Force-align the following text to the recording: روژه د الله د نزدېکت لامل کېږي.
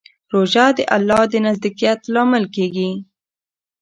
روژه 0.33 0.65
د 0.77 0.79
الله 0.95 1.23
د 1.31 1.35
نزدېکت 1.47 1.99
لامل 2.13 2.45
کېږي. 2.55 2.91